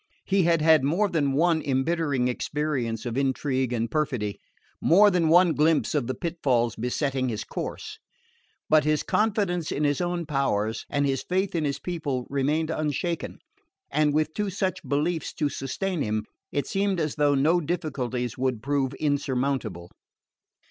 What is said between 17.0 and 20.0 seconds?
though no difficulties would prove insurmountable.